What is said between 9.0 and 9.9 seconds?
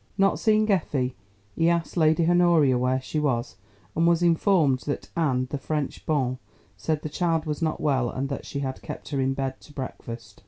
her in bed to